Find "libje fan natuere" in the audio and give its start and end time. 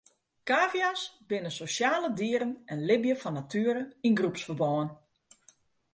2.87-3.83